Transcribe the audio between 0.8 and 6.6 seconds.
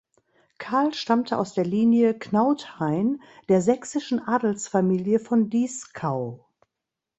stammte aus der Linie Knauthain der sächsischen Adelsfamilie von Dieskau.